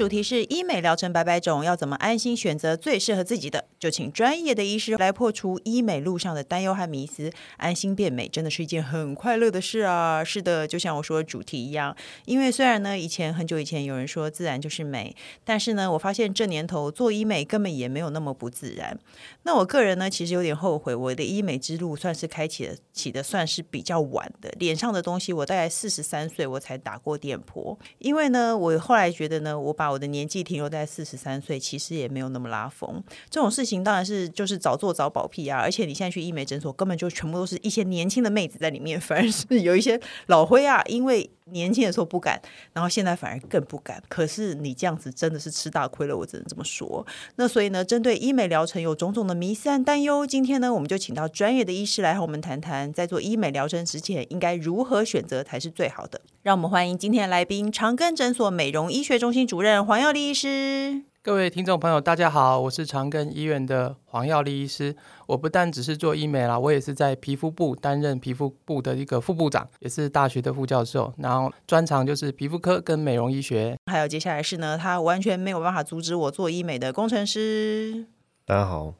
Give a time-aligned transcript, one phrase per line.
[0.00, 3.66] 主题是医美疗程百百种，要怎么安心选择最适合自己的？
[3.78, 7.30] 就请专业的医师来破除医美路上的担忧和迷思。
[7.58, 10.24] 安心变美真的是一件很快乐的事啊！
[10.24, 11.94] 是的，就像我说的主题一样。
[12.24, 18.98] 因为虽然呢，以前很久以前有人说自然就是美，但是呢，我发现这年头做医美根本也没有那么不自然。
[19.42, 24.50] 那我个人呢，其实有点后悔，我的医美之路算是开启的起的算是比较晚的。
[24.58, 33.02] 脸上的东西，我大概四十三岁我才打过电波，因为呢，我后来觉得呢，我把我的年纪停留在四十三岁，其实也没有那么拉风。
[33.28, 35.58] 这种事情当然是就是早做早保屁啊！
[35.58, 42.40] 而且你现在去医美诊所，根本就全部都是一些年轻的妹子在里面，反而是有一些老灰啊，因为年轻的时候不敢，
[42.72, 44.02] 然后现在反而更不敢。
[44.08, 47.06] 可是你这样子真的是吃大亏了，我只能这么说。
[47.36, 56.20] 那所以呢，针对医美疗程有种种的迷思和担忧，今天呢，我们就请到专业的医师来和我们谈谈，在做医美疗程之前应该如何选择才是最好的。
[56.42, 61.09] 让我们欢迎今天的来宾，长庚诊所美容医学中心主任黄耀丽医师。
[61.22, 64.96] 各位听众朋友，大家好，我是长庚医院的黄耀丽医师。
[65.26, 71.12] 我不但只是做医美啦，我也是在皮肤部担任皮肤部的一个副部长，也是大学的副教授。
[71.18, 73.76] 然后专长就是皮肤科跟美容医学。
[73.92, 78.06] 还有接下来是呢，他完全没有办法阻止我做医美的工程师。
[78.46, 78.94] 大家好，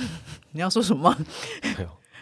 [0.52, 1.14] 你要说什么？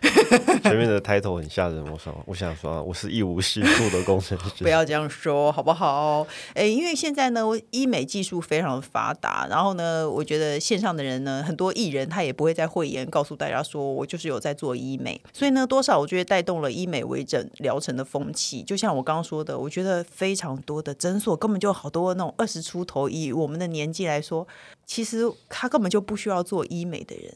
[0.63, 4.63] 前面的 title 很吓人，我说，我想说，我是一无是处的工程师。
[4.63, 6.27] 不要这样说，好不好？
[6.55, 18.63] 诶，因为现在呢，医美技术非常发达，然后呢，我觉得线上的人呢，很多艺人他也不会在会言告诉大家说我就是有在做医美，所以呢，多少我觉得带动了医美微整疗程的风气。
[18.63, 24.47] 就像我刚刚说的，我觉得非常多的诊所根本就好多那种二十出头，以我们的年纪来说，
[24.85, 27.35] 其实他根本就不需要做医美的人。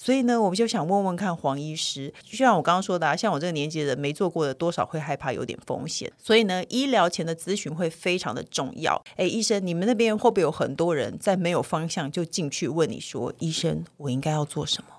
[0.00, 6.10] 所以呢，我们就想问问看黄医师，就像我刚刚说的啊，像我这个年纪的人没做过的，多少会害怕有点风险。
[6.16, 9.02] 所以呢，医疗前的咨询会非常的重要。
[9.16, 14.97] 哎，医生，你们那边会不会有很多人在没有方向就进去问你说，医生，我应该要做什么？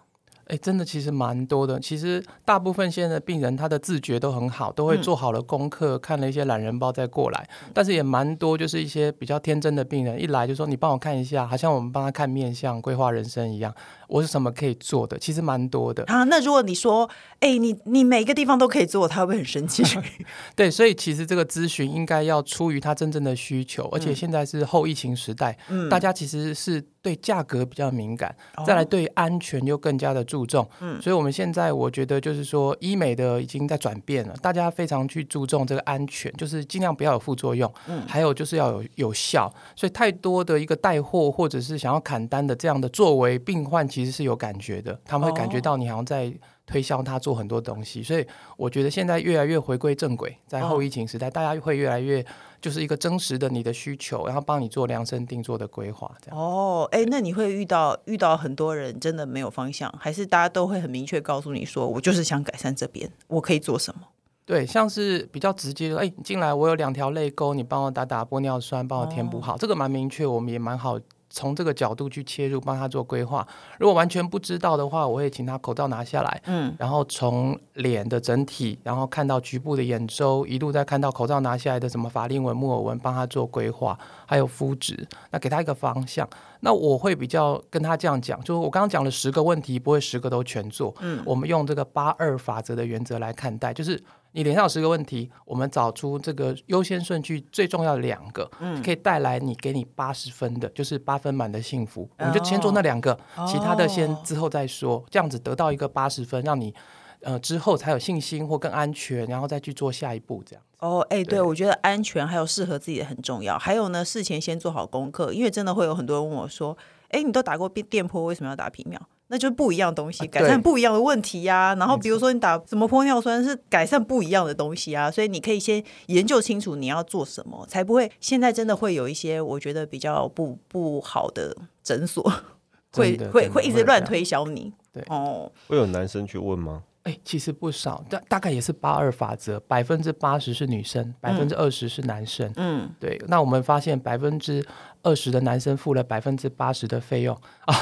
[0.49, 1.79] 哎，真的其实蛮多的。
[1.79, 7.47] 其实大部分现在的病人他的自觉都很好，都会做好了功课，嗯、看了一些懒人包再过来。
[7.73, 13.73] 但是也蛮多，就是一些比较天真的病人，一来就说你帮我看一下，好像我们帮他看面相、规划人生一样。
[14.07, 15.19] 我是什么可以做的？
[15.19, 16.23] 其实蛮多的啊。
[16.23, 17.07] 那如果你说，
[17.41, 19.83] 哎，你你每个地方都可以做，他会不会很生气？
[20.55, 43.79] 对，所以其实这个咨询应该要出于他真正的需求，而且现在是后疫情时代，嗯，大家其实是对价格比较敏感，嗯、再来对安全又更加的注重，嗯，所以我们现在我觉得就是说医美的已经在转变了，大家非常去注重这个安全，就是尽量不要有副作用，嗯，还有就是要有有效，所以太多的一个带货或者是想要砍单的这样的作为，病患。
[43.89, 46.31] 其实是有感觉的，他们会感觉到你好像在
[46.69, 48.23] 推销他做很多东西，所以
[48.55, 52.23] 我觉得现在越来越回归正轨，在后疫情时代，大家会越来越
[52.61, 56.15] 就是一个真实的你的需求，然后帮你做量身定做的规划。
[56.21, 64.01] 这样哦，哎，那你会遇到遇到很多人真的没有方向，还是大家都会很明确告诉你说，我就是想改善这边，我可以做什么？
[64.45, 70.99] 对，像是比较直接的，哎，进来我有两条泪沟，你帮我打打玻尿酸，帮我填补好，哦、这个蛮明确，我们也蛮好。
[71.29, 73.47] 从这个角度去切入，帮他做规划。
[73.77, 86.27] 如果完全不知道的话，我会请他口罩拿下来，嗯，然后从脸的整体，然后看到局部的眼周，一路再看到口罩拿下来的什么法令纹、木偶纹，帮他做规划，还有肤质，那给他一个方向。
[86.61, 94.01] 那我会比较跟他这样讲，就是我刚刚讲了十个问题，不会十个都全做，嗯，我们用这个八二法则的原则来看待，就是。
[94.31, 106.73] 你脸上有十个问题，我们找出这个优先顺序最重要的两个，嗯，可以带来你给你八十分的，就是八分满的幸福，哦、我们就先做那两个，哦、其他的先之后再说，这样子得到一个八十分，让你
[107.21, 110.63] 呃之后才有信心或更安全，然后再去做下一步这样。
[110.79, 116.77] 哦，哎，对，我觉得安全还有适合自己的很重要，还有呢，事前先做好功课，因为真的会有很多人问我说，
[117.09, 119.01] 哎，你都打过电电波，为什么要打皮秒？
[119.29, 121.75] 那就是不一样的东西，改善不一样的问题呀、啊。
[121.75, 132.23] 然后比如说你打什么玻尿酸是改善不一样的东西啊，所以你可以先研究清楚你要做什么，才不会现在真的会有一些我觉得比较不不好的诊所
[132.93, 134.73] 会会会一直乱推销你。
[134.91, 136.83] 对哦，会有男生去问吗？
[137.09, 142.51] 哎，其实不少，但大概也是八二法则，百分之八十是女生，百分之二十是男生。
[142.55, 143.19] 嗯，对。
[143.27, 144.63] 那我们发现百分之
[145.01, 147.35] 二十的男生付了百分之八十的费用
[147.65, 147.73] 啊，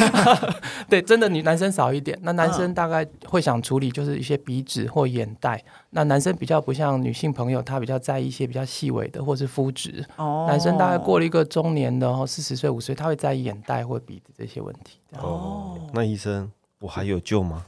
[0.88, 2.18] 对，真的女男生少一点。
[2.22, 5.62] 那男生大概会想处理就是一些鼻子或眼袋。
[5.90, 10.02] 那男生比较不像女性朋友，他比较在意一些比较细微的或是肤质。
[10.16, 10.46] 哦。
[10.48, 14.98] 男生大概过了一个中年的，然后四十岁五十岁，他会在意眼袋或鼻子这些问题。
[15.18, 15.78] 哦。
[15.92, 17.64] 那医生，我还有救吗？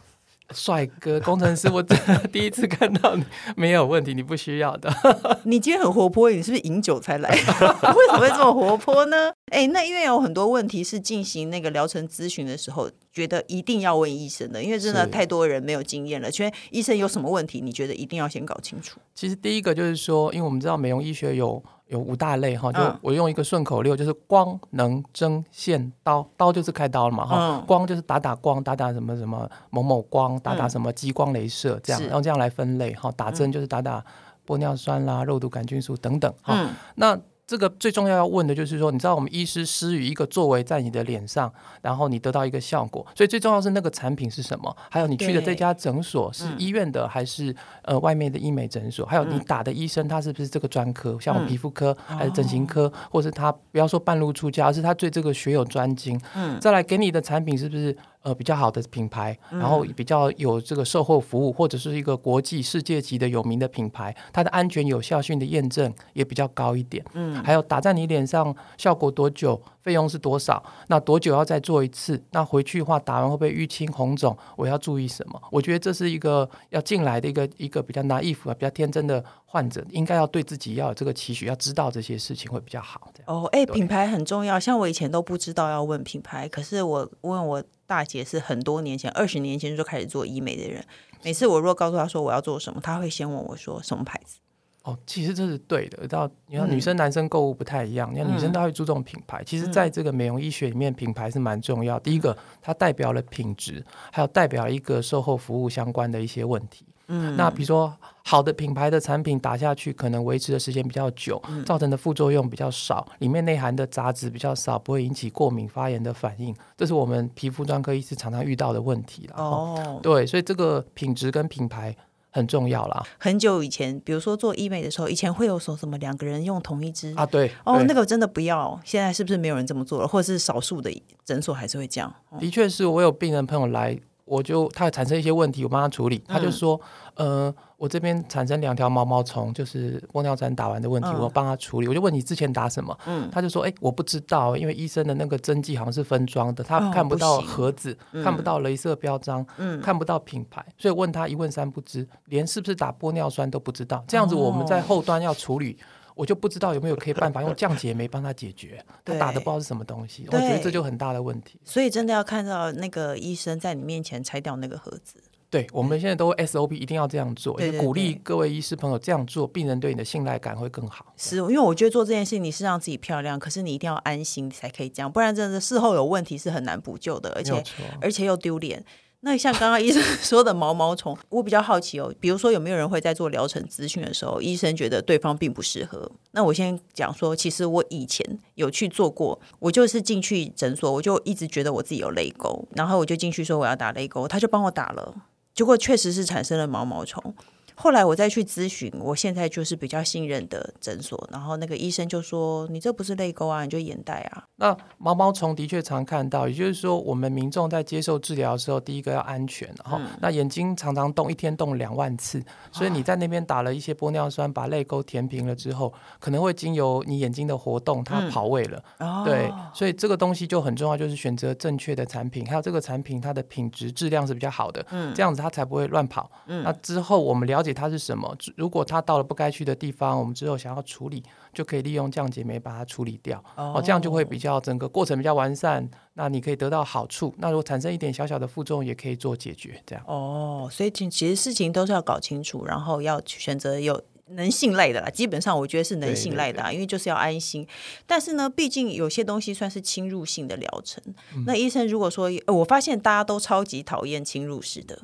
[0.54, 3.24] 帅哥工程师，我真的第一次看到你，
[3.56, 4.90] 没有问题，你不需要的。
[5.44, 7.28] 你今天很活泼，你是不是饮酒才来？
[7.94, 9.32] 为什么会这么活泼呢？
[9.50, 16.30] 哎，那因为有很多问题是进行那个疗程咨询的时候，觉得一定要问医生的，因为真的太多人没有经验了。
[16.30, 17.60] 所以医生有什么问题？
[17.60, 18.98] 你觉得一定要先搞清楚？
[19.14, 21.62] 其实第一个就是说，因为我们知道美容医学有。
[21.88, 34.04] 有五大类哈，就我用一个顺口溜，就是光能针线刀，刀就是开刀了嘛哈，光就是打打光，打打什么什么某某光，打打什么激光镭射这样，然后这样来分类哈，打针就是打打
[34.46, 37.18] 玻尿酸啦、肉毒杆菌素等等哈，那。
[37.48, 41.50] 这个最重要要问的就是说，你知道我们医师施予一个作为在你的脸上，
[41.80, 57.96] 然后你得到一个效果，所以最重要是那个产品是什么，还有你去的这家诊所是医院的还是呃外面的医美诊所，还有你打的医生他是不是这个专科，像我皮肤科还是整形科，或是他不要说半路出家，而是他对这个学有专精，嗯，再来给你的产品是不是？
[58.22, 67.04] 呃，比较好的品牌，然后比较有这个售后服务，或者是一个国际世界级的有名的品牌，它的安全有效性的验证也比较高一点。
[67.14, 70.62] 嗯，还有打在你脸上效果多久，费用是多少？
[70.88, 72.22] 那多久要再做一次？
[72.32, 74.36] 那回去的话打完会不会淤青红肿？
[74.54, 75.42] 我要注意什么？
[75.50, 83.10] 我觉得这是一个要进来的一个一个比较 naive 啊，比较天真的患者，应该要对自己要有这个期许，要知道这些事情会比较好。
[83.24, 84.60] 哦，哎，品牌很重要。
[84.60, 87.64] 像我以前都不知道要问品牌，可是我问我。
[87.88, 90.84] 大姐是很多年前，二十年前就开始做医美的人。
[91.24, 94.40] 每次我若告诉她说我要做什么，她会先问我说什么牌子。
[94.88, 96.08] 哦，其实这是对的。
[96.08, 98.10] 到你看，女生男生购物不太一样。
[98.10, 99.44] 你看女生都会注重品牌。
[99.44, 102.00] 其实，在这个美容医学里面，品牌是蛮重要。
[102.00, 106.86] 第一个，它代表了品质，还有代表一个售后服务相关的一些问题。
[107.10, 107.90] 嗯，那比如说
[108.22, 119.36] 好的品牌的产品打下去，可能维持的时间比较久，造成的副作用比较少，里面内含的杂质比较少，不会引起过敏发炎的反应，这是我们皮肤专科医师常常遇到的问题了。
[119.36, 121.96] 哦，对，所以这个品质跟品牌
[122.30, 123.02] 很重要啦。
[123.18, 127.24] 很久以前，比如说做医美的时候，以前会有说什么两个人用同一支啊？
[127.24, 128.78] 对，哦，那个真的不要。
[128.84, 130.90] 现在是不是没有人这么做了，或者是少数的
[131.24, 132.14] 诊所还是会这样？
[132.38, 133.98] 的确是我有病人朋友来。
[134.30, 136.22] 我就他产生一些问题，我帮他处理。
[136.28, 141.88] 他就说，嗯、呃，我这边产生两条毛毛虫，就是玻尿酸打完的问题，嗯、我帮他处理。
[141.88, 142.96] 我就问你之前打什么？
[143.06, 154.02] 嗯，他就说，哎、欸，我不知道，因为医生的那个针剂好像是分装的，他看不到盒子，哦、看不到镭射标章，嗯，看不到品牌，所以问他一问三不知，连是不是打玻尿酸都不知道。
[154.08, 155.76] 这样子我们在后端要处理。
[155.82, 155.84] 哦
[156.18, 161.60] 我就不知道有没有可以办法 用降解酶帮他解决，他打的不知道是什么东西，我觉得这就很大的问题。
[161.62, 165.22] 所以真的要看到那个医生在你面前拆掉那个盒子。
[165.50, 171.06] 对，我们现在都 SOP 一定要这样做，也鼓励各位医师朋友这样做，病人对你的信赖感会更好。
[171.16, 177.64] 是，因为我觉得做这件事情你是让自己漂亮，可是你一定要安心才可以这样，不然真的事后有问题是很难补救的，而且
[178.00, 178.84] 而且又丢脸。
[179.20, 182.14] 那像刚刚医生 说的毛毛虫，我比较好奇哦。
[182.20, 186.08] 比如说，有没有人会在做疗程咨询的时候，医生觉得对方并不适合？
[186.30, 195.12] 那我先讲说，其实我以前有去做过，我就是进去诊所，我就一直觉得我自己有泪沟，然后我就进去说我要打泪沟，他就帮我打了，
[195.58, 197.34] 结果确实是产生了毛毛虫。
[197.80, 218.82] 后来我再去咨询，我现在就是比较信任的诊所，然后那个医生就说：“你这不是泪沟啊，你就眼袋啊。”那毛毛虫的确常看到，也就是说，我们民众在接受治疗的时候，第一个要安全，然后、嗯、那眼睛常常动，一天动两万次，所以你在那边打了一些玻尿酸，把泪沟填平了之后，可能会经由你眼睛的活动，它跑位了。
[218.98, 226.28] 嗯、对，所以这个东西就很重要，就是选择正确的产品，还有这个产品它的品质质量是比较好的，嗯，这样子它才不会乱跑。
[226.46, 227.67] 嗯，那之后我们了解。
[227.72, 228.36] 它是什么？
[228.56, 231.22] 如果它到了不该去的地方，我们之后想要处理，
[231.52, 233.38] 就可以利用降解酶把它处理掉。
[233.56, 235.88] 哦，哦，这样就会比较整个过程比较完善。
[236.14, 237.32] 那你可以得到好处。
[237.38, 239.80] 那如果产生一点小小的副作用，也可以做解决。
[239.86, 245.08] 这样哦，所以其实事情都是要搞清楚，然后要选择有能信赖的啦。
[245.08, 247.66] 基本上我觉得是能信赖的，因为就是要安心。
[248.06, 251.02] 但是呢，毕竟有些东西算是侵入性的疗程。
[251.34, 254.98] 嗯，那医生如果说，呃，我发现大家都超级讨厌侵入式的。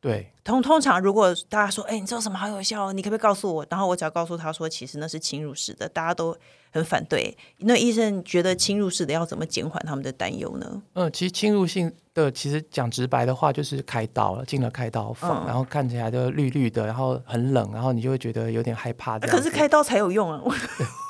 [0.00, 2.90] 对，通通常如果大家说，哎，你知道什么好有效？
[2.92, 3.66] 你可不可以告诉我？
[3.68, 6.34] 然后我只要告诉他说，其实那是侵入式的，大家都
[6.70, 7.36] 很反对。
[7.58, 10.82] 那医生觉得侵入式的要怎么减缓他们的担忧呢？
[10.94, 19.18] 嗯，其实侵入性的，其实讲直白的话就是开刀了，进了开刀房，嗯、然后看起来就绿绿的，然后很冷，然后你就会觉得有点害怕。
[19.18, 20.42] 可是开刀才有用啊！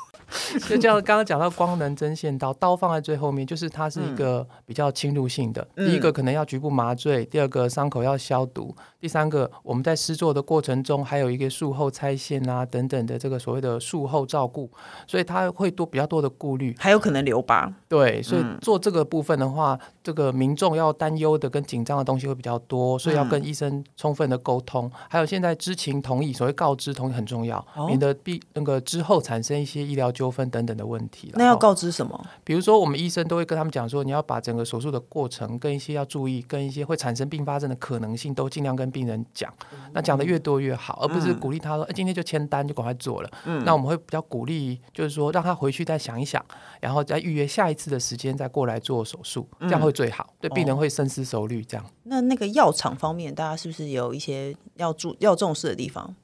[0.69, 5.66] 就这样，刚刚讲到光能针线刀，刀放在最后面，就是它是一个比较侵入性的。
[5.76, 14.71] 嗯、第一个可能要局部麻醉，第二个伤口要消毒，第三个我们在施作的过程中，还有一个术后拆线啊等等的这个所谓的术后照顾，
[15.07, 17.73] 所以它会多比较多的顾虑，还有可能留疤。
[17.88, 24.87] 对，所以做这个部分的话，嗯、这个民众要担忧的跟紧张的东西会比较多，所以要跟医生充分的沟通。
[24.87, 30.11] 嗯、还有现在知情同意，所谓告知同意很重要，哦、免得必那个之后产生一些医疗。
[30.11, 32.25] 纠纷等等的问题，那要告知什么？
[32.44, 39.52] 比如说，我们医生都会跟他们讲说，你要把整个手术的过程跟一些要注意，跟一些会产生并发症的可能性，都尽量跟病人讲。
[39.73, 43.30] 嗯、那讲的越多越好，而不是鼓励他说，哎、嗯，今天就签单就赶快做了。
[43.44, 46.44] 嗯、那我们会比较鼓励，就是说让他回去再想一想，
[46.80, 51.64] 然后再预约下一次的时间再过来做手术，这样会最好，嗯、对病人会深思熟虑。
[51.64, 51.85] 这样。
[52.04, 56.14] 那那个药厂方面，大家是不是有一些要注要重视的地方？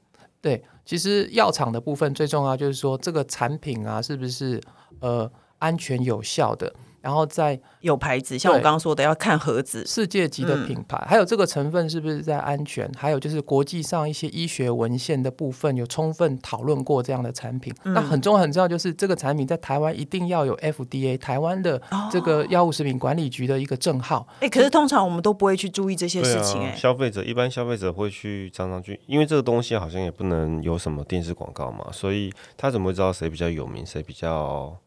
[0.41, 4.61] 对，其实药厂的部分最重要就是说，这个产品啊，是不是
[5.01, 5.29] 呃
[5.59, 6.73] 安全有效的？
[7.07, 12.85] 然后在有牌子，像我刚刚说的，要看盒子，世界级的品牌，嗯、还有这个成分是不是在安全？
[12.97, 17.73] 还有就是国际上一些医学文献的部分，有充分讨论过这样的产品。
[17.85, 24.27] 嗯、那很重要很重要，就是这个产品在台湾一定要有 FDA 台湾的这个药物食品管理局的一个证号。
[24.41, 26.67] 哎、哦，可是通常我们都不会去注意这些事情、欸。
[26.67, 34.77] 哎、啊，消费者一般消费者会去常常去，因为这个东西好像也不能有什么电视广告嘛，所以他怎么会知道谁比较有名，谁比较？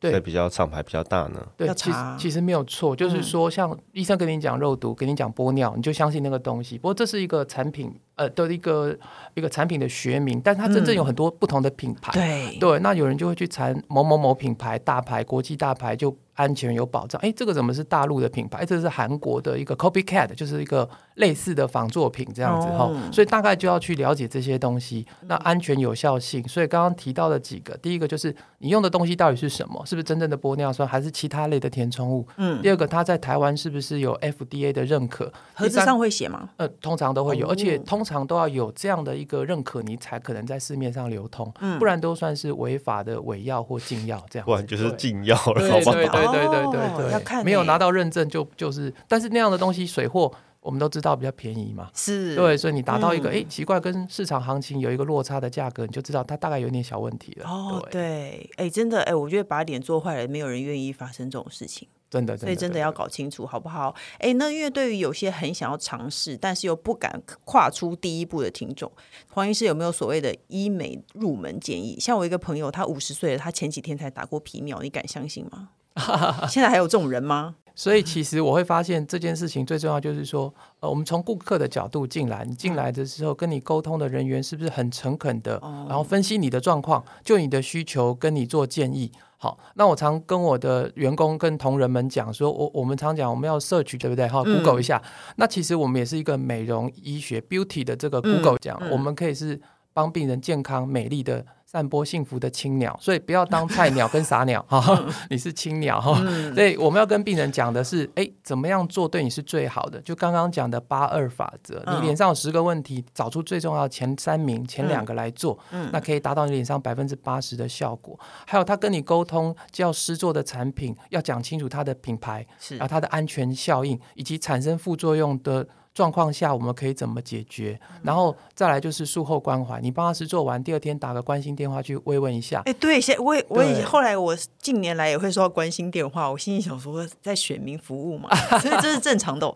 [0.00, 1.46] 对，比较厂牌比较大呢。
[1.58, 6.78] 对，其实其实没有错，就是说，像医生跟你讲肉毒，跟你讲玻尿，你就相信那个东西。
[6.78, 8.94] 不过这是一个产品，呃，的一个
[9.32, 12.12] 一个产品的学名，但是它真正有很多不同的品牌。
[12.12, 16.14] 对对，那有人就会去查某某某品牌大牌，国际大牌就。
[16.34, 18.64] 安全有保障，哎，这个怎么是大陆的品牌？
[18.64, 22.84] 这是韩国的一个 copycat，就是一个类似的仿作品这样子哈。
[22.84, 22.96] Oh.
[23.12, 25.04] 所以大概就要去了解这些东西。
[25.26, 29.84] 那安全有效性，所以刚刚提到的几个，第一个就是你用的东西到底是什么？
[29.84, 32.26] 是不是真正的玻尿酸，还是其他类的填充物？
[32.38, 32.62] 嗯。
[32.62, 35.30] 第二个，它在台湾是不是有 FDA 的认可？
[35.52, 36.48] 盒子上会写吗？
[36.56, 37.52] 呃，通常都会有，oh.
[37.52, 41.52] 而且通常都要有这样的一个认可，你才可能在市面上流通。
[41.60, 41.78] 嗯。
[41.78, 44.46] 不然都算是违法的伪药或禁药这样。
[44.46, 47.12] 不然就是禁药了，对对对对对对对。
[47.12, 57.48] 要看没有拿到认证就就是，但是那样的东西水货我们都知道比较便宜嘛，是对，所以你达到一个哎、嗯、奇怪跟市场行情有一个落差的价格，你就知道它大概有点小问题了。
[57.48, 63.94] 哦，对，哎，真的哎，我觉得把脸做坏了，没有人愿意发生这种事情，真的，所以真的要搞清楚好不好？
[64.18, 68.90] 哎，那因为对于有些很想要尝试，但是又不敢跨出第一步的听众，
[69.28, 71.96] 黄医师有没有所谓的医美入门建议？
[72.00, 75.68] 像我一个朋友，他五十岁了，他前几天才打过皮秒，你敢相信吗？
[76.50, 77.54] 现在还有这种人吗？
[77.76, 89.12] 所以其实我会发现这件事情最重要就是说，呃，我们从顾客的角度进来，你进来的时候跟你沟通的人员是不是很诚恳的，然后分析你的状况，就你的需求跟你做建议。
[89.42, 94.28] 好，那我常跟我的员工跟同仁们讲说，我我们常讲我们要 search 对不对？
[94.28, 95.02] 哈，Google 一下。
[95.36, 99.58] 那其实我们也是一个美容医学 beauty 的这个 Google 讲，我们可以是
[99.92, 101.44] 帮病人健康美丽的。
[101.70, 106.20] 散播幸福的青鸟，所以不要当菜鸟跟傻鸟 哈，你是青鸟哈。
[106.52, 110.00] 所以我们要跟病人讲的是，哎，怎么样做对你是最好的？
[110.00, 115.56] 就刚刚讲的八二法则，你脸上有十个问题，找出最重要的前三名、前两个来做，
[115.92, 118.18] 那可以达到你脸上百分之八十的效果。
[118.48, 125.68] 还有他跟你沟通，就要施作的产品要讲清楚它的品牌，是，然后它的安全效应以及产生副作用的。
[125.92, 127.78] 状况下我们可以怎么解决？
[128.02, 132.62] 然后再来就是术后关怀，你帮他施做完，第二天打个关心电话去慰问一下。
[132.64, 139.54] 哎，对，现我也我也后来我近年来也会收到关心电话，我心里想说在选民服务嘛， 所以这是正常的。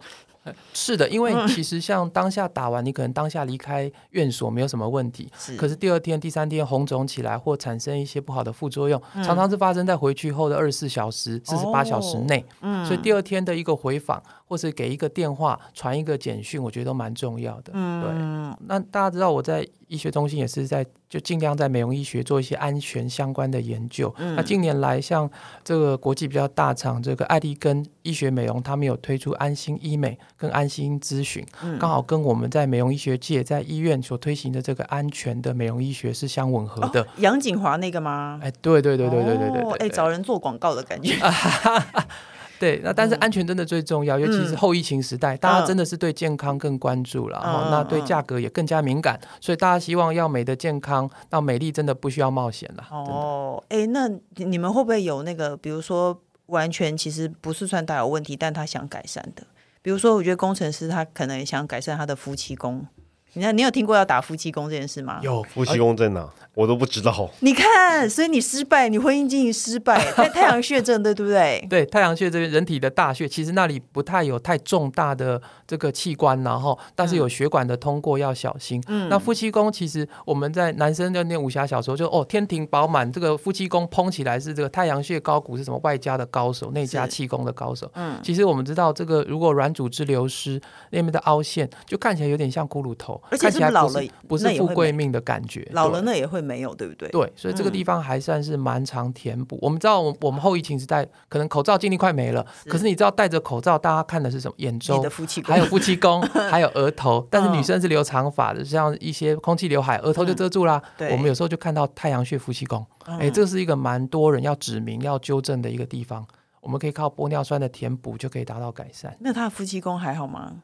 [0.74, 5.56] 是的，因为其实像当下打完，你可能当下离开院所没有什么问题，是。
[5.56, 12.44] 可是第二天、第三天红肿起来或产生一些不好的副作用，常常是发生在回去后的二十四小时、四十八小时内。
[12.60, 17.72] 嗯，所以第二天的一个回访，或是给一个电话传一个简讯我觉得都蛮重要的。
[17.74, 18.02] 嗯。
[18.02, 18.66] 对。
[18.66, 24.12] 那大家知道我在医学中心也是在就尽量在美容医学做一些安全相关的研究。
[24.18, 25.30] 那近年来像
[25.62, 31.44] 这个国际比较大厂这个艾丽根医学美容他们有推出安心医美跟安心咨询
[31.78, 37.06] 刚好跟我们在美容医学界在医院所推行的这个安全的美容医学是相吻合的。
[37.18, 38.40] 杨景华那个吗？
[38.42, 39.72] 哎对对对对对对。
[39.78, 41.14] 哎找人做广告的感觉。
[42.58, 52.86] 对，那但是安全真的最重要，嗯、尤其是后疫情时代，大家真的是对健康更关注了，哈、嗯，那对价格也更加敏感，所以大家希望要美的健康，那美丽真的不需要冒险了。
[52.90, 59.42] 哦，哎，那你们会不会有那个，比如说完全其实不是算大有问题，但他想改善的，
[59.82, 62.86] 比如说我觉得工程师他可能想改善他的夫妻宫。
[63.34, 65.18] 你看，你有听过要打夫妻宫这件事吗？
[65.22, 66.20] 有，夫妻宫在哪？
[66.20, 67.28] 欸、我都不知道。
[67.40, 71.66] 你看，所以你失败，你婚姻经营失败，在太阳穴这对对不对？
[71.68, 78.82] 对，太阳穴这边人体的大穴，其实那里不太有太重大的这个器官，然后但是有血管的通过要小心。
[78.86, 87.90] 嗯，那夫妻宫其实我们在男生在念武侠小说就哦，天庭饱满，这个夫妻宫膨起来是这个太阳穴高骨是什么外家的高手，内家气功的高手。
[87.94, 90.60] 嗯，其实我们知道这个如果软组织流失，
[90.90, 97.08] 那边的凹陷就看起来有点像骷髅头，而且是不是老了不是富贵命的感觉，老了那也会没有，对不对？
[97.08, 99.58] 对，所以这个地方还算是蛮常填补。
[99.60, 104.54] 我们知道，我我们后疫情时代可能口罩尽力快没了，可是你知道戴着口罩，大家看的是什么？
[104.58, 104.96] 眼周，
[105.44, 107.26] 还有夫妻宫， 还有额头。
[107.30, 110.82] 但是女生是留长发的，像一些空气刘海，额头就遮住啦。
[111.10, 116.24] 我们有时候就看到太阳穴、夫妻宫，哎，这是一个蛮多人要指明、要纠正的一个地方。
[116.60, 119.14] 我们可以靠玻尿酸的填补就可以达到改善。
[119.20, 120.62] 那他的夫妻宫还好吗？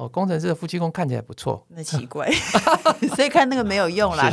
[0.00, 2.26] 哦，工程师的夫妻宫看起来不错，那奇怪，
[3.14, 4.30] 所以看那个没有用啦，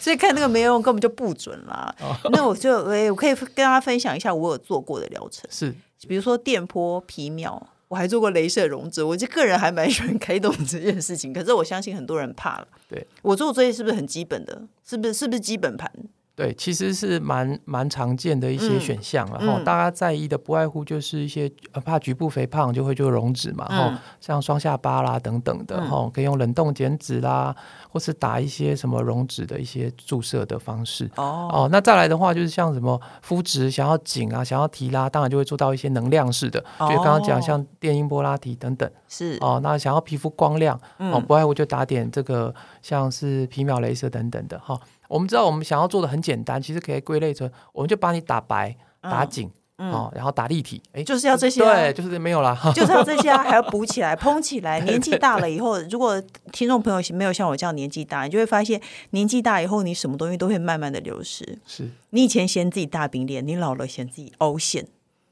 [0.00, 1.94] 所以看那个没有用根本就不准啦。
[2.00, 5.72] 哦、那我就诶，我可以跟大家分享一下我有做过的疗程，是
[6.08, 9.04] 比如说电波、皮秒，我还做过镭射溶脂。
[9.04, 12.66] 我这个人还蛮喜欢开动这件事情，可是我相信很多人怕了。
[12.88, 14.62] 对，我做这些是不是很基本的？
[14.84, 15.88] 是不是是不是基本盘？
[16.36, 21.50] 对，其实是蛮蛮常见的一些选项，然后、嗯、大家在意的不外乎就是一些
[21.82, 27.56] 怕局部肥胖就会做溶脂嘛，然后、嗯、像双下巴啦等等的，哈、嗯，可以用冷冻减脂啦，
[27.90, 31.10] 或是打一些什么溶脂的一些注射的方式。
[31.16, 38.90] 哦，哦，那再来的话就是像什么肤质想要紧啊，想要提拉，当然就会做到一些能量式的，哦、就刚刚讲像电音波拉提等等。
[39.08, 44.80] 是哦，那想要皮肤光亮，嗯、哦，不外乎就打点这个像是皮秒镭射等等的，哈、哦。
[45.08, 54.80] 我们知道，我们想要做的很简单，其实可以归类成，我们就把你打白、打紧，哦，然后打立体，哎，就是要这些，对，就是没有啦， 就是要这些，还要补起来、 膨起来。
[54.80, 56.20] 年纪大了以后，如果
[56.52, 61.58] 听众朋友没有像我这样年纪大，你就会发现，年纪大以后，你什么东西都会慢慢的流失。
[61.66, 61.88] 是。
[62.10, 64.86] 你以前嫌自己大饼脸，你老了嫌自己凹陷，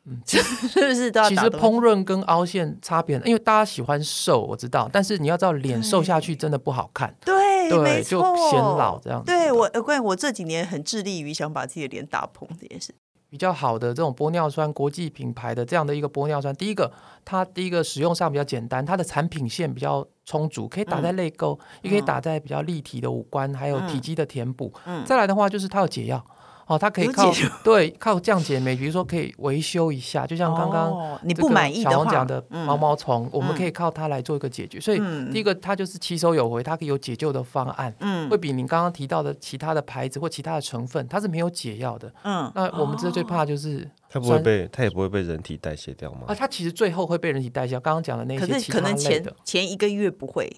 [0.07, 1.29] 嗯， 是不是都要？
[1.29, 7.15] 其实烹饪跟凹陷差别，因为大家喜欢瘦，我知道，但是你要知道，脸瘦下去真的不好看。
[7.25, 7.35] 对。
[7.67, 9.25] 对，没错，就显老这样子。
[9.25, 12.95] 对我，关于我这几年很致力于想把自己的脸打蓬这件事。
[13.31, 16.93] 比较好的这种玻尿酸，国际品牌的这样的一个玻尿酸，第一个
[17.25, 24.71] 它第一个使用上比较简单，它的产品线比较充足，可以打在泪沟，嗯、也可以打在比较立体的五官，还有体积的填补。
[24.85, 26.23] 嗯、再来的话就是它有解药。
[26.66, 27.31] 哦，它可以靠
[27.62, 34.81] 对靠降解酶，比如说可以维修一下，就像刚刚你不满意的小王讲的毛毛虫，我们可以靠它来做一个解决。
[34.81, 34.98] 所以
[35.33, 42.50] 第一个它就是起手有回，它可以有解救的方案，嗯，会比您刚刚提到的其他的牌子或其他的成分，它是没有解药的，嗯。
[42.55, 46.20] 那我们这最怕就是它不会被它也不会被人体代谢掉吗？
[46.29, 47.79] 啊，它其实最后会被人体代谢。
[47.81, 50.50] 刚刚讲的那些其他类的，可能前前一个月不会。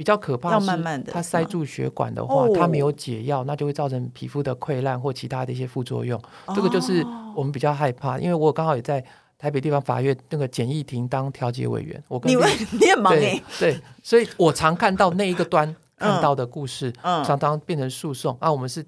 [0.00, 0.66] 比较可怕是，
[1.12, 6.18] 它塞住血管的话，它没有解药，那就会造成皮肤的溃烂或其他的一些副作用。
[6.54, 7.04] 这个就是
[7.36, 9.04] 我们比较害怕，因为我刚好也在
[9.36, 12.02] 台北地方法院那个简易庭当调解委员。
[12.08, 12.36] 我跟你
[12.80, 18.50] 你很忙哎，对，所以我常看到那一个端 看到的故事，常常变成诉讼啊。
[18.50, 18.82] 我们是。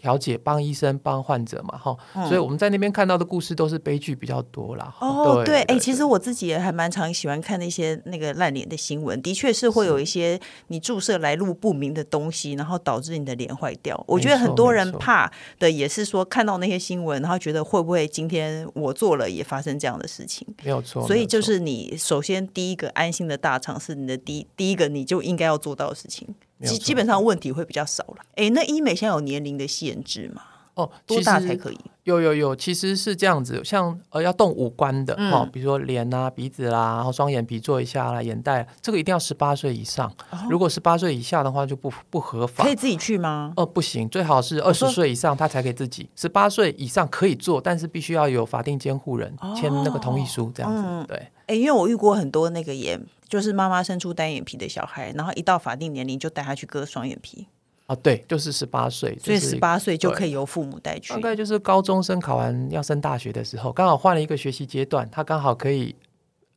[0.00, 1.94] 调解帮医生帮患者嘛，哈，
[2.26, 4.94] 所以我们在那边看到的故事都是悲剧比较多啦。
[4.98, 14.02] 哦，对，哎，其实我自己也还蛮常喜欢看那些那个烂脸的新闻，的确是会有一些你注射来路不明的东西，然后导致你的脸坏掉。
[14.08, 20.48] 我觉得很多人怕的也是说看到那些新闻，然后觉得会不会今天我做了也发生这样的事情？
[20.64, 21.06] 没有错。
[21.06, 26.34] 所以就是你首先第一个安心的大厂是你的第第一个你就应该要做到的事情。
[26.64, 28.16] 基基本上问题会比较少了。
[28.36, 30.42] 哎，那医美现在有年龄的限制吗？
[30.74, 31.78] 哦，多大才可以？
[32.04, 40.10] 有有有，其实是这样子，像呃要动五官的哈，比如说脸啊、鼻子啦，然后双眼皮做一下啦，眼袋，这个一定要十八岁以上。
[40.48, 42.64] 如果十八岁以下的话，就不不合法。
[42.64, 43.52] 可以自己去吗？
[43.56, 46.08] 哦，不行，最好是二十岁以上他才可以自己。
[46.14, 51.06] 十八岁以上可以做，但是必须要有法定监护人签那个同意书，这样子。
[51.08, 51.28] 对。
[51.46, 53.04] 哎，因为我遇过很多那个眼。
[53.30, 57.46] 就是妈妈生出单眼皮的小孩，然后一到法定年龄就带他去割双眼皮。
[57.86, 61.12] 啊，对，就是十八岁，所以十八岁就可以由父母带去。
[61.12, 65.94] 大概就是高中生考完要升大学的时候，刚好换了一个学习阶段，他刚好可以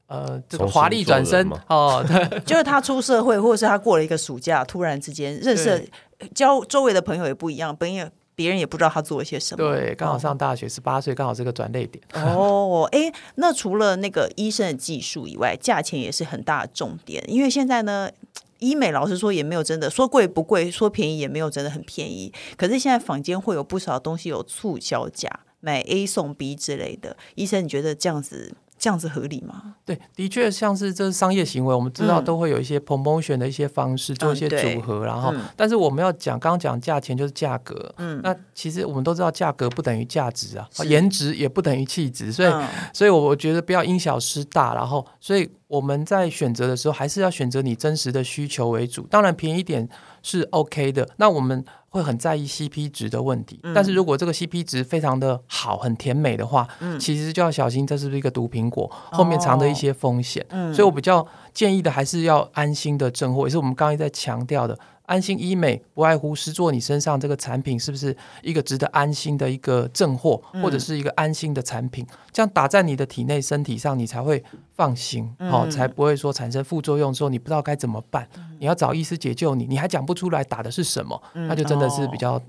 [0.08, 5.90] 呃这个华丽转身哦，对， 就是他出社会，或者是他过了一个暑假，突然之间认识
[6.36, 8.10] 交周围的朋友也不一样，朋友。
[8.36, 9.64] 别人也不知道他做了些什么。
[9.64, 12.04] 对，刚好上大学，十八岁刚好是个转捩点。
[12.14, 17.24] 哦，哎，那除了那个医生的技术以外，价钱也是很大的重点。
[17.28, 18.10] 因为现在呢，
[18.60, 22.34] 医美老实说也没有真的说贵不贵，说便宜也没有真的很便宜。
[22.58, 27.16] 可是现在坊间会有不少东西有促销价，买 A 送 B 之类的。
[27.36, 28.56] 医生，你觉得这样子？
[28.78, 29.76] 这样子合理吗？
[29.86, 49.88] 对，的确像是这是商业行为，我们知道都会有一些 promotion 的一些方式，嗯、做一些组合，然后，嗯、但是我们要讲，刚刚讲价钱就是价格，嗯，那其实我们都知道价格不等于价值啊，颜值也不等于气质，所以，嗯、所以我觉得不要因小失大，然后，所以我们在选择的时候，还是要选择你真实的需求为主，当然便宜一点
[50.22, 51.64] 是 OK 的，那我们。
[51.94, 60.44] 会很在意 CP 值的问题，嗯、但是如果这个 CP 值非常的好，很甜美的话，嗯、其实就要小心这是不是一个毒苹果，后面藏着一些风险。
[60.50, 64.76] 哦、所以我比较建议的还是要安心的正货，也是我们刚才在强调的。
[65.06, 74.44] 安心医美不外乎是做你身上这个产品是不是一个值得安心的一个正货，或者是一个安心的产品，这样打在你的体内身体上，你才会
[74.76, 78.28] 放心，好，才不会说产生副作用之后你不知道该怎么办，
[78.60, 82.42] 你要找医师解救你，你还讲不出来打的是什么，那就真的是比较。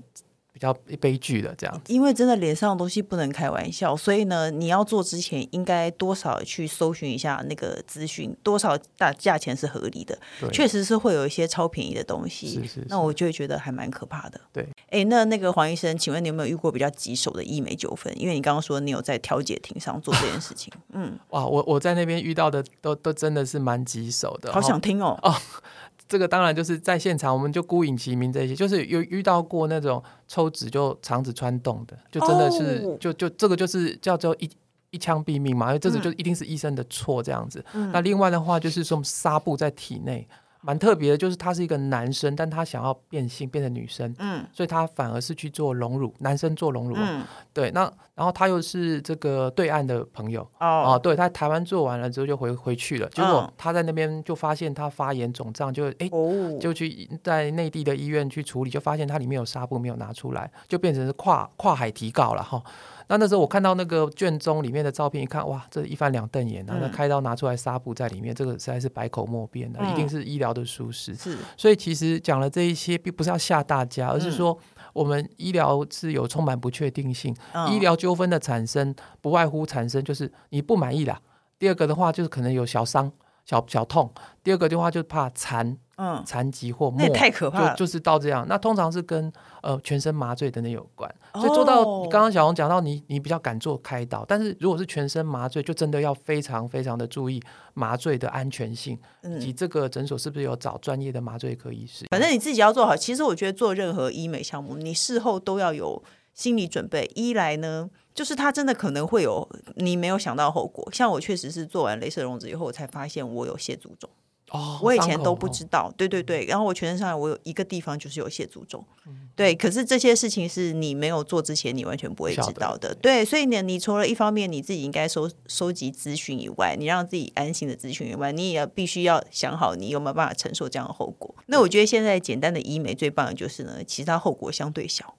[0.55, 10.17] 比较悲剧的这样，因为真的脸上的东西不能开玩笑，所以呢，你要做之前应该多少去搜寻一下那个资讯，多少大价钱是合理的。
[10.39, 14.39] 对确实是会有一些超便宜的东西，是是是，那我就会觉得还蛮可怕的。
[14.53, 18.13] 对，哎，那那个黄医生，请问你有没有遇过比较棘手的医美纠纷？
[18.17, 25.19] 因为你刚刚说你有在调解庭上做这件事情，嗯，哇，我我在那边遇到的都都真的是蛮棘手的，好想听哦。
[25.21, 25.35] 哦
[26.07, 32.99] 这个当然就是在现场，我们就孤影其名这些，就是有遇到过那种抽脂就肠子穿洞的，就真的是、oh.
[32.99, 34.49] 就就这个就是叫做一
[34.91, 37.63] 一枪毙命嘛，因为这个就一定是医生的错这样子。
[37.73, 40.27] 嗯、那另外的话就是说纱布在体内。
[40.65, 47.23] 蛮特别的，就是他是一个男生，但他想要变性变成女生，嗯，所以他反而是去做隆乳，男生做隆乳，嗯，
[47.53, 47.81] 对，那
[48.15, 62.63] 然后他又是这个对岸的朋友，哦，啊、对他台湾做完了之后就回回去了，结果他在那边就发现他发炎肿胀，就哎，哦、就去在内地的医院去处理，就发现他里面有纱布没有拿出来，就变成是跨跨海提告了哈。
[63.07, 71.13] 那那时候我看到那个卷宗里面的照片，一看哇，这一翻两瞪眼，然后那开刀拿出来纱布在里面，嗯、这个实在是百口莫辩的，嗯、一定是医疗的舒适。
[71.13, 74.57] 是，所以其实讲了这一些，并不是要吓大家，而是说
[74.93, 81.19] 我们医疗是有充满不确定性，嗯、医疗纠纷的产生不外乎产生就是你不满意啦，
[81.59, 83.11] 第二个的话就是可能有小伤、
[83.45, 85.77] 小小痛，第二个的话就是怕残。
[85.97, 88.45] 嗯，残疾或末，那太可怕了，就就是到这样。
[88.49, 89.31] 那通常是跟
[89.61, 97.41] 呃全身麻醉等等有关，哦、所以做到刚刚小红讲到你，你比较敢做开刀，但是如果是全身麻醉，就真的要非常非常的注意
[97.73, 102.05] 麻醉的安全性，以及这个诊所是不是有找专业的麻醉科医师。
[102.09, 102.93] 反正你自己要做好。
[102.95, 106.03] 其实我觉得做任何医美项目，你事后都要有
[106.33, 107.09] 心理准备。
[107.15, 110.85] 一来呢，就是他真的可能会有你没有想到后果。
[110.91, 114.09] 像我确实是做完镭射溶脂以后，我才发现我有血足肿。
[114.51, 131.33] 哦，我以前都不知道，对对对，然后我全身上下我有一个地方就是有血足肿，嗯、对，可是这些事情是你没有做之前，你完全不会知道的，对，所以呢，你除了一方面你自己应该收收集资讯以外，你让自己安心的资讯以外，你也要必须要想好你有没有办法承受这样的后果。
[131.47, 135.15] 那我觉得现在简单的医美最棒的就是呢，其实它后果相对小，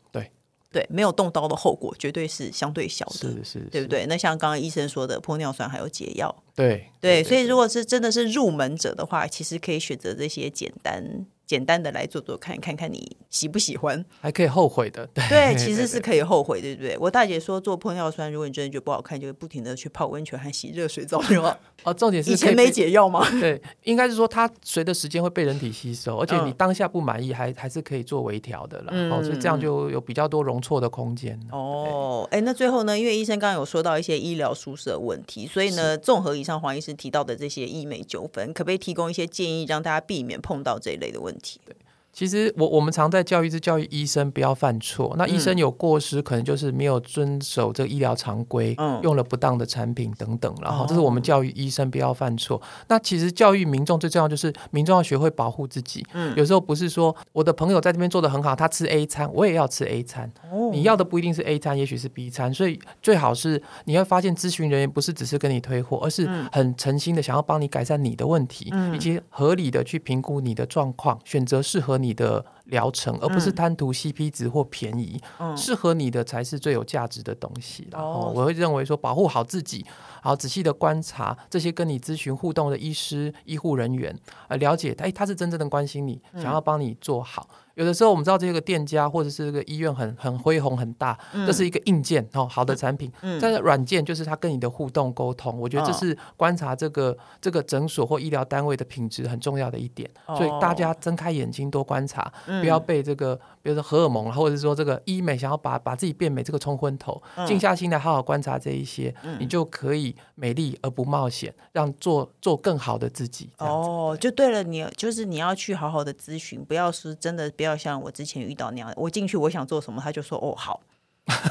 [0.77, 0.87] 对。
[0.91, 4.05] 没有动刀的后果绝对是相对小的，是对不对？
[4.07, 11.25] 那像刚刚医生说的，玻尿酸还有解药，对对，对对，所以如果是真的是入门者的话，其实可以选择这些简单。
[11.47, 15.07] 简单的来做做看，看看你喜不喜欢，还可以后悔的。
[15.15, 16.97] 对，对，其实是可以后悔，对不对？
[16.99, 21.57] 我大姐说做玻尿酸，如果你真的觉得不好看，就会不停的去泡温泉和洗热水澡，对吗？
[21.85, 23.25] 哦，重点是以前没解药吗？
[23.41, 28.87] 对，应该是说它随着时间会被人体吸收，而且你当下不满意，还还是可以做微调的了。
[28.91, 31.39] 嗯、哦，所以这样就有比较多容错的空间。
[31.53, 32.99] 哦，哎，那最后呢？
[32.99, 41.36] 因为医生刚刚有说到一些医疗舒适的问题，所以呢，综合以上黄医师提到的这些医美纠纷，可不可以提供一些建议，让大家避免碰到这一类的问题？
[41.65, 41.77] 对。
[42.17, 45.15] 其实我我们常在教育是教育医生不要犯错。
[45.19, 50.55] 那医生有过失，可能就是没有遵守这个医疗常规，嗯、用了不当的产品等等。
[50.63, 52.57] 然后这是我们教育医生不要犯错。
[52.57, 56.03] 哦、那其实教育民众最重要就是民众要学会保护自己。
[56.15, 60.33] 嗯、有时候不是说我的朋友在这边做的很好，他吃 A 餐，我也要吃 A 餐。
[60.51, 62.55] 哦、你要的不一定是 A 餐，也许是 B 餐。
[62.55, 72.45] 所以最好是你会发现咨询人员不是只是跟你推货，而是很诚心的想要帮你改善你的问题，嗯、以及合理的去评估你的状况，选择适合你的。
[72.67, 75.23] 疗程，而不是贪图 CP 值或便宜。
[75.39, 77.87] 嗯，适合你的才是最有价值的东西。
[77.93, 84.13] 然后哦我会认为说，保护好自己，然后仔细的观察这些跟你咨询互动的医师、医护人员，
[84.49, 87.49] 呃，了解他，哎，他是真正的关心你，想要帮你做好。
[87.77, 93.13] 有的时候我们知道这个店家或者是这个医院很很恢宏很大，这是一个硬件哦，好的产品。
[93.21, 100.11] 嗯但是软件就是他跟你的互动沟通，我觉得这是观察这个这个诊所或医疗单位的品质很重要的一点。
[100.29, 113.51] 所以大家睁开眼睛多观察，不要被这个比如说荷尔蒙，或者是说这个医美想要把把自己变美这个冲昏头，静下心来好好观察这一些，你就可以美丽而不冒险，让做做更好的自己。
[113.59, 120.83] 哦，就对了，你就是你要去好好的咨询，不要说真的，不要像我之前遇到那样，我进去我想做什么，他就说哦好，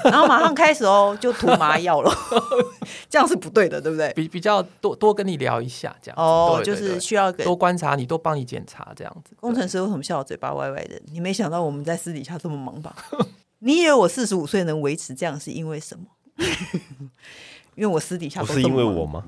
[0.04, 2.12] 然后马上开始哦就涂麻药了，
[3.10, 4.13] 这样是不对的，对不对？
[4.13, 9.36] 比比较多多跟你聊一下，这样哦，对对对就是需要多观察你，多帮你检查这样子。
[9.39, 11.01] 工程师为什么笑得嘴巴歪歪的？
[11.12, 12.95] 你没想到我们在私底下这么忙吧？
[13.60, 16.06] 你以为我四十五岁能维持这样是因为什么？
[17.76, 19.24] 因为我私底下不是都这么忙因为我吗？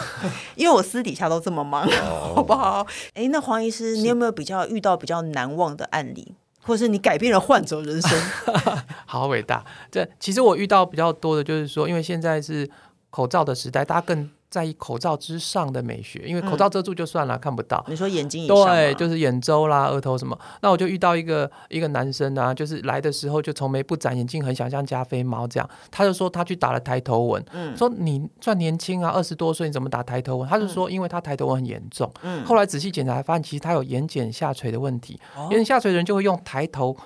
[0.54, 2.86] 因为我私底下都这么忙，哦好不好？
[3.14, 8.20] 哎，那黄医师，你有没有比较遇到比较难忘的案例，或是你改变了患者人生？
[9.06, 9.64] 好伟大！
[9.90, 12.68] 这其实我遇到比较多的，就是说，因为现在是
[13.10, 17.84] 口罩的时代，大家更在意口罩之上的美学，因为口罩遮住就算了，看不到。
[17.88, 20.38] 你说眼睛以上，对，就是眼周啦、额头什么。
[20.62, 25.70] 那我就遇到一个一个男生啊，就是来的时候就愁眉不展，眼睛很想，像加菲猫这样。
[25.90, 30.48] 他就说他去打了抬头纹，嗯说你算年轻啊，二十多岁，你怎么打抬头纹？
[30.48, 32.10] 他就说因为他抬头纹很严重。
[32.22, 35.20] 嗯后来仔细检查，发现其实他有眼睑下垂的问题。
[35.36, 36.96] 哦眼睑下垂的人就会用抬头。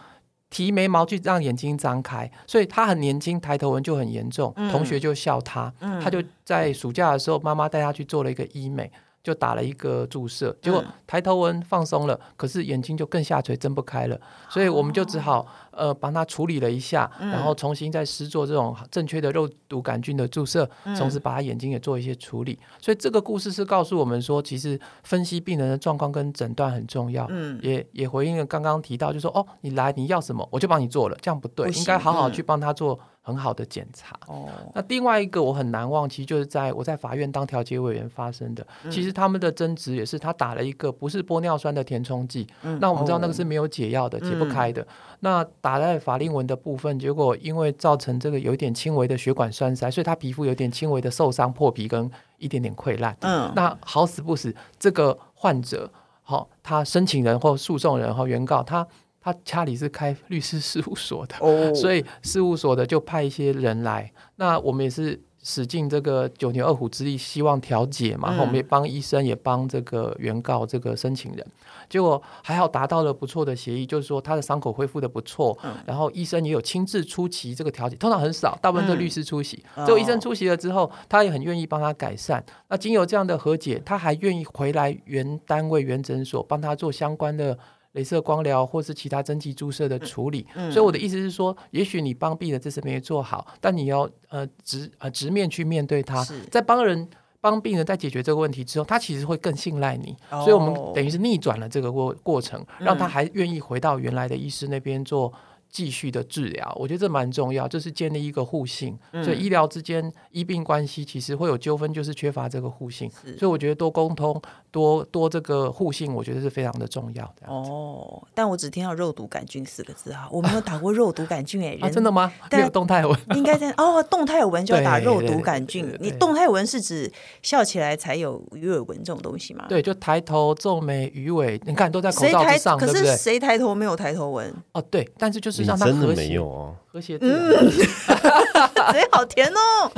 [0.50, 4.70] 提眉毛去让眼睛张开，所以他很年轻，抬头纹就很严重，嗯。
[4.70, 8.90] 同学就笑他，他就在暑假的时候，妈妈带他去做了一个医美，
[9.22, 22.58] 就打了一个注射，结果抬头纹放松了，可是眼睛就更下垂，睁不开了，所以我们就只好呃帮他处理了一下，然后重新再施做这种正确的肉毒杆菌的注射，同时把他眼睛也做一些处理。
[22.80, 27.58] 所以这个故事是告诉我们说，其实分析病人的状况跟诊断很重要，嗯。
[27.62, 32.32] 也也回应了刚刚提到，就说哦，你来你要什么，我就帮你做了，这样不对，不应该好好嗯。
[32.32, 34.18] 去帮他做很好的检查。
[34.26, 38.66] 哦，那另外一个我很难忘，其实就是在我在法院当调解委员发生的。
[38.90, 42.46] 其实他们的争执也是他打了一个不是玻尿酸的填充剂，
[42.80, 44.86] 那我们知道那个是没有解药的，解不开的。
[45.20, 53.14] 那打在法令纹的部分，结果因为造成这个有一点轻微的血管栓塞，所以他皮肤有点轻微的受伤、破皮跟一点点溃烂。
[53.20, 55.90] 嗯，那好死不死，这个患者，
[56.22, 58.86] 好、他申请人或诉讼人和原告，他
[59.20, 68.28] 他家里是开律师事务所的，哦， 所以事务所的就派一些人来，那我们也是使尽这个九牛二虎之力，希望调解嘛。
[68.28, 71.46] 然后我们也帮医生，也帮这个原告这个申请人，
[71.88, 79.56] 结果还好达到了不错的协议，就是说他的伤口恢复的不错，然后医生也有亲自出席这个调解，通常很少，大部分都律师出席。
[79.78, 82.42] 结果医生出席了之后，他也很愿意帮他改善。
[82.68, 87.58] 那经由这样的和解，他还愿意回来原单位原诊所帮他做相关的。
[87.94, 90.70] 镭射光疗或是其他针剂注射的处理，嗯。
[90.70, 97.08] 所以我的意思是说，也许你帮病人这次没做好，但你要呃直呃直面去面对他，在帮人
[97.40, 105.32] 帮病人在解决这个问题之后，他其实会更信赖你，哦所以我们等于是逆转了这个过过程，让他还愿意回到原来的医师那边做。
[105.70, 108.98] 继续的治疗，我觉得这蛮重要，这是建立一个互信。
[109.24, 113.10] 所以医疗之间医病关系其实会有纠纷，就是缺乏这个互信。
[113.38, 117.34] 所以我觉得多沟通、多多这个互信，我觉得是非常的重要。
[117.46, 122.32] 哦，但我只听到肉毒杆菌四个字哈，我没有打过肉毒杆菌 哎、啊，真的吗？
[122.48, 127.10] 但没有动态纹， 应该在哦，动态纹就要打肉毒杆对菌你动态纹是指
[127.42, 129.66] 笑起来才有鱼尾纹这种东西吗？
[129.68, 133.16] 对，就抬头、皱眉、鱼尾，你看都在口罩之上，可是？
[133.16, 134.52] 谁抬头没有抬头纹？
[134.72, 136.74] 哦，对，但是就是你让它和谐真的没有哦。
[136.92, 137.64] 和谐自然。
[138.92, 139.90] 嘴好甜哦！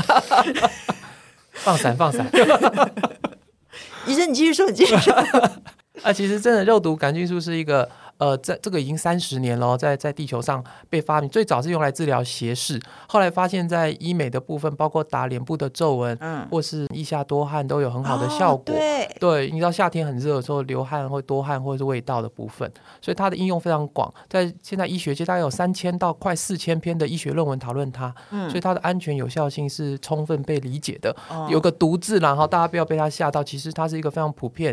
[1.52, 2.26] 放闪放闪。
[4.06, 5.14] 医生，你继续说，你继续说。
[6.02, 7.88] 啊，其实真的肉毒杆菌素是一个
[8.22, 18.72] 呃，在这个已经三十年了，在在地球上被发明，最早是用来治疗斜视，后来发现在医美的部分，包括打脸部的皱纹，嗯或是腋下多汗都有很好的效果。
[18.72, 31.12] 哦对，对，你知道夏天很热的时候流汗会多汗或者是味道的部分，所以它的应用非常广，在现在医学界大概有三千到快四千篇的医学论文讨论它，嗯所以它的安全有效性是充分被理解的。
[31.28, 34.72] 哦有个毒字，然后大家不要被它吓到，其实它是一个非常普遍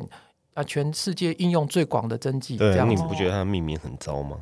[0.53, 2.57] 啊，全世界应用最广的针剂。
[2.57, 4.37] 这对，样子你不觉得它命名很糟吗？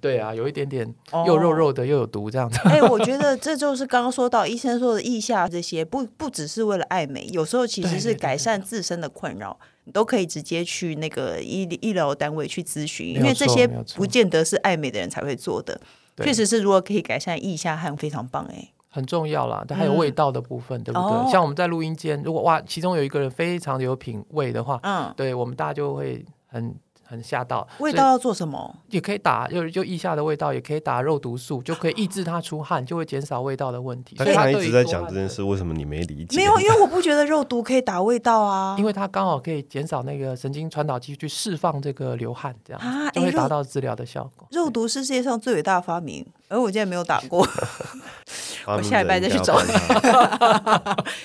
[0.00, 0.92] 对啊，有一点点
[1.26, 2.58] 又肉肉的，又有毒这样子。
[2.64, 15.80] 哎、欸，我觉得这就是刚刚说到医生说的腋下这些，不不只是为了爱美，有时候其实是改善自身的困扰，你都可以直接去那个医医疗单位去咨询，因为这些不见得是爱美的人才会做的。
[16.16, 19.64] 确实是，如果可以改善腋下汗，非常棒哎、欸，很重要啦。
[19.66, 21.08] 但还有味道的部分，嗯、对不对？
[21.08, 26.72] 哦、像我们在录音间，如果哇，其中有一个人非常有品味的话，嗯，对我们大家就会很。
[27.04, 28.74] 很吓到，味道要做什么？
[28.88, 34.16] 也可以打，就就腋下的味道，也可以打肉毒素，就可以抑制它出汗，就会减少味道的问题。
[34.16, 36.34] 所以他一直在讲这件事，为什么你没理解？
[36.34, 38.76] 没有，因为我不觉得肉毒可以打味道啊。
[38.78, 44.48] 因为它刚好可以减少那个神经传导剂去释放这个流汗，这样啊，就会达到治疗的效果。
[44.50, 47.46] 肉毒是世界上最伟大的发明，而我今天没有打过。
[48.66, 49.72] 我下礼拜再去找你，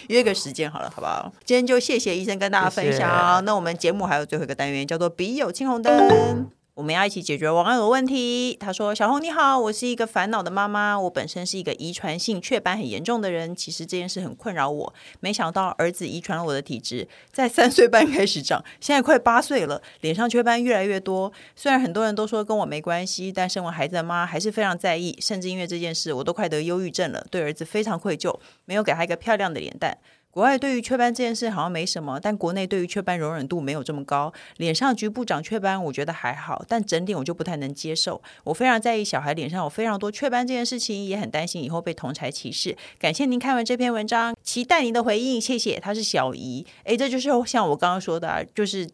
[0.13, 1.31] 约个时间好了，好不好？
[1.45, 2.93] 今天就谢谢医生跟大家分享。
[2.93, 3.41] 谢谢。
[3.45, 6.49] 那我们节目还有最后一个单元，叫做“笔友青红灯”。
[6.77, 8.55] 我们要一起解决网友的问题。
[8.59, 10.97] 他说：“小红你好，我是一个烦恼的妈妈。
[10.99, 14.93] 我本身是一个遗传性雀斑很严重的人，其实这件事很困扰我。
[15.19, 21.33] 没想到儿子遗传了我的体质，在三岁半开始长，现在快八岁了，脸上雀斑越来越多。
[21.55, 29.97] 虽然很多人都说跟我没关系，但身为孩子的妈还是非常在意，甚至因为这件事我都快得忧郁症了，对儿子非常愧疚，没有给他一个漂亮的脸蛋。”
[30.37, 34.31] 国外对于雀斑这件事好像没什么，但国内对于雀斑容忍度没有这么高。
[34.57, 38.21] 脸上局部长雀斑，我觉得还好，但整脸我就不太能接受。
[38.43, 42.77] 我非常在意小孩脸上有非常多雀斑这件事情，也很担心以后被同才歧视。
[42.99, 45.79] 感谢您看完这篇文章，期待您的回应，谢谢。
[45.79, 48.87] 他是小姨，诶，这就是像我刚刚说的啊，就是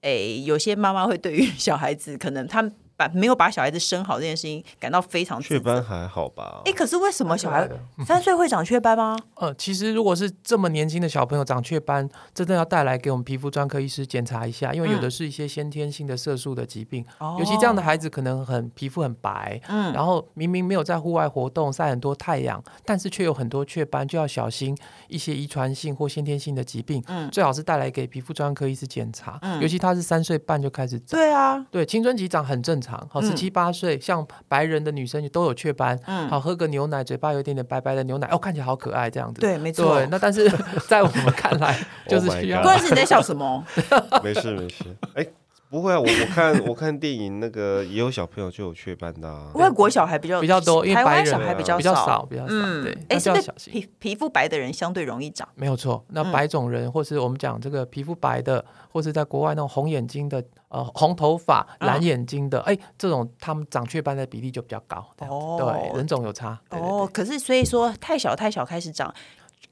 [0.00, 2.72] 诶，有些妈妈会对于小孩子可能他们。
[2.96, 6.62] 把没有把小孩子生好这件事情感到非常雀斑还好吧？
[6.64, 7.68] 哎，可是为什么小孩
[8.06, 9.16] 三岁会长雀斑吗？
[9.36, 24.76] 呃，其实如果是这么年轻的小朋友长雀斑，真的要带来给我们皮肤专科医师检查一下，因为有的是一些先天性的色素的疾病，嗯、尤其这样的孩子可能很皮肤很白，嗯，然后明明没有在户外活动晒很多太阳，但是却有很多雀斑，就要小心
[25.08, 32.85] 一些遗传性或先天性的疾病，嗯，最好是带来给皮肤专科医师检查，嗯，尤其他是三岁半就开始长，对啊，对，青春期长很正常。
[32.86, 35.98] 好，十七八岁，像白人的女生都有雀斑。
[36.06, 39.40] 嗯，好，喝个牛奶，嘴巴有一点点白白的牛奶，哦，看起来好可爱，这样子。
[39.40, 39.94] 对，没错。
[39.96, 40.48] 对，那但是
[40.88, 42.62] 在我们看来， 就是需要。
[42.62, 43.64] 关键是你在笑什么？
[44.22, 45.26] 没事没事，哎。
[45.68, 52.54] 不会啊，我我看我看电影那个也有小朋友就有雀斑的啊，外国小孩比较比较多，因为白人小孩比较比较少，比较少。
[52.82, 56.04] 对，哎，是皮皮肤白的人相对容易长，没有错。
[56.08, 65.04] 那白种人或是我们讲这个皮肤白的，或是在国外那种红眼睛的，呃，红头发、蓝眼睛的，哎，这种他们长雀斑的比例就比较高。
[65.28, 66.58] 哦，对，人种有差。
[66.70, 69.12] 哦，可是所以说太小太小开始长。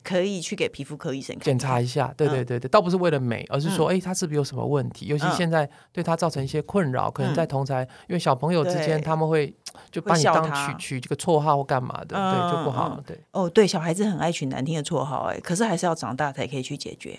[0.02, 5.06] 可以去给皮肤科医生检查一下，对对对对，嗯、倒不是为了美，而是说，哎、嗯，他是不是有什么问题？
[5.06, 9.54] 尤其现在对他造成一些困扰，嗯、可能在同才，因为小朋友之间他们会
[9.90, 13.00] 就把你当取取这个绰号或干嘛的，嗯、对，就不好。
[13.06, 17.18] 对，哦，对，小孩子很爱取难听的绰号，哎，可是还是要长大才可以去解决。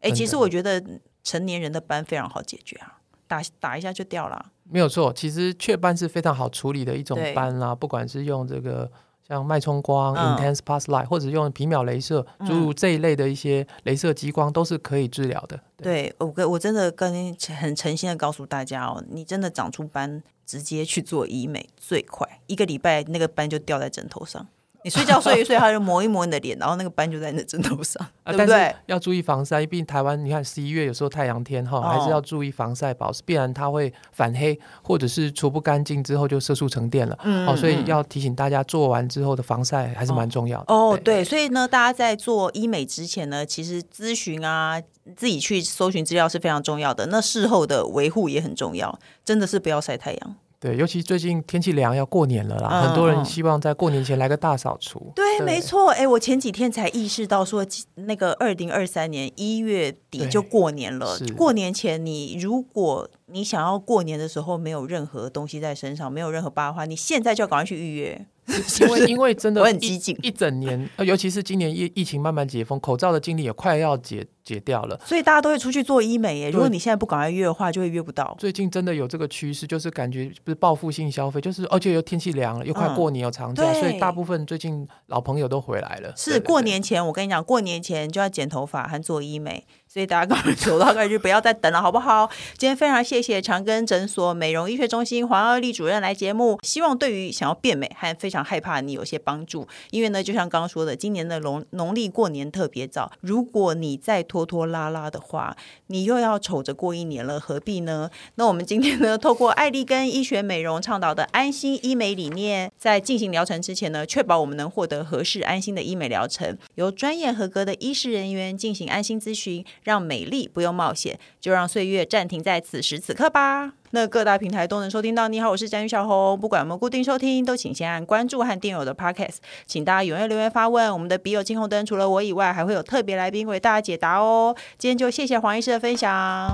[0.00, 0.82] 哎，其实我觉得
[1.22, 2.98] 成年人的斑非常好解决啊，
[3.28, 4.52] 打打一下就掉了。
[4.64, 8.90] 没有错，其实雀斑是非常好处理的一种斑啦，对不管是用这个。
[9.26, 15.58] 像脉冲光、嗯、Intense Pulsed Light，或者用皮秒镭射，诸如这一类的一些镭射激光，都是可以治疗的。
[15.76, 24.46] 对，我跟我真的跟很诚心的告诉大家哦，你真的长出斑，直接去做医美最快，一个礼拜那个斑就掉在枕头上。
[24.84, 28.74] 你睡觉睡一睡，他就磨一磨你的脸，然后那个斑就在你的枕头上，对不对？
[28.86, 37.18] 要注意防晒，毕竟台湾你看十一月有时候太阳天哈，还是要注意防晒保湿，不然它会反黑，或者是除不干净之后就色素沉淀了。
[37.22, 40.74] 嗯，哦，所以要提醒大家做完之后的防晒还是蛮重要的。
[40.74, 44.80] 哦，对，所以呢，大家在做医美之前呢，其实咨询啊，
[45.16, 47.06] 自己去搜寻资料是非常重要的。
[47.06, 50.36] 那事后的维护也很重要，真的是不要晒太阳。
[50.62, 55.12] 对，尤其最近天气凉，要过年了啦，嗯、很多人希望在过年前来个大扫除。
[55.16, 55.90] 对，对没错。
[55.90, 61.18] 哎，我前几天才意识到说，那个二零二三年一月底就过年了。
[61.36, 68.24] 过年前，你如果你想要过年的时候没有任何东西在身上，没有任何疤的话，你现在就要赶快去预约。
[68.80, 76.50] 因为因为真的，很激进，一整年，尤其是今年疫疫情慢慢解封，口罩的禁令也快要解解掉了，所以大家都会出去做医美耶。
[76.50, 78.34] 如果你现在不赶快约的话，就会约不到。
[78.38, 86.12] 最近真的有这个趋势，就是感觉不是报复性消费，就是而且又天气凉了，又快过年有长假，所以大部分最近老朋友都回来了。
[86.16, 89.64] 是过年前，我跟你讲，过年前就要剪头发和做医美。
[89.92, 92.26] 所以大家赶快走到那就不要再等了，好不好？
[92.56, 99.68] 今天非常谢谢长庚诊所美容医学中心黄奥丽主任来节目，希望对于想要变美和非常害怕你有些帮助。
[99.90, 105.54] 因为呢，就像刚刚说的，今年的农农历过年特别早，如果你再拖拖拉拉的话，
[105.88, 108.10] 你又要瞅着过一年了，何必呢？
[108.36, 123.74] 那我们今天呢，透过艾丽根医学美容倡导的安心医美理念，在进行疗程之前呢，确保我们能获得合适安心的医美疗程，由专业合格的医师人员进行安心咨询，让美丽不用冒险，就让岁月暂停在此时此刻吧。
[123.92, 125.28] 那各大平台都能收听到。
[125.28, 126.38] 你好，我是詹宇小红。
[126.38, 129.36] 不管有没有固定收听，都请先按关注和订阅我的 Podcast。
[129.66, 130.92] 请大家踊跃留言发问。
[130.92, 134.54] 我们的笔友金红灯除了我以外，还会有特别来宾为大家解答哦。
[134.76, 136.50] 今天就谢谢黄医师的分享，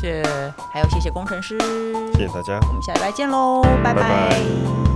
[0.00, 1.58] 谢谢，还有谢谢工程师，
[2.14, 2.58] 谢谢大家。
[2.68, 3.94] 我们下礼拜见喽，拜拜。
[3.94, 4.95] 拜拜。